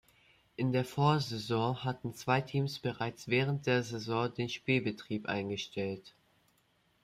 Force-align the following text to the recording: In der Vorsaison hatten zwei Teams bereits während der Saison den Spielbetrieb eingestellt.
In 0.55 0.71
der 0.71 0.83
Vorsaison 0.83 1.83
hatten 1.83 2.15
zwei 2.15 2.41
Teams 2.41 2.79
bereits 2.79 3.27
während 3.27 3.67
der 3.67 3.83
Saison 3.83 4.33
den 4.33 4.49
Spielbetrieb 4.49 5.27
eingestellt. 5.29 6.15